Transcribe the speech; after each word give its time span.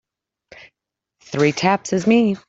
Three 1.21 1.51
taps 1.51 1.93
is 1.93 2.07
me. 2.07 2.35